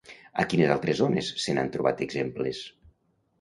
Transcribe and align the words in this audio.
A 0.43 0.45
quines 0.53 0.71
altres 0.75 0.97
zones 1.01 1.29
se 1.43 1.55
n'han 1.59 1.69
trobat 1.77 2.03
exemples? 2.07 2.65